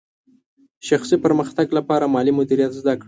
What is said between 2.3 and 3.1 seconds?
مدیریت زده کړئ.